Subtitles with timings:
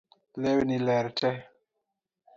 [0.41, 1.39] Lewni ler tee